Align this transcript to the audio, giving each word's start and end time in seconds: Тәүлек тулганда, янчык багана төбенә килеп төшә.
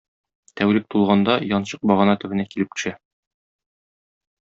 Тәүлек 0.59 0.85
тулганда, 0.93 1.35
янчык 1.51 1.85
багана 1.91 2.15
төбенә 2.23 2.47
килеп 2.55 2.73
төшә. 2.77 2.95